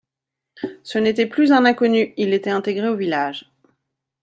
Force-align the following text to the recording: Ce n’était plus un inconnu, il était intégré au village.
Ce 0.81 0.97
n’était 0.97 1.27
plus 1.27 1.51
un 1.51 1.63
inconnu, 1.63 2.15
il 2.17 2.33
était 2.33 2.49
intégré 2.49 2.89
au 2.89 2.95
village. 2.95 3.51